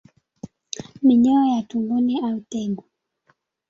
[1.03, 2.83] Minyoo ya tumboni au tegu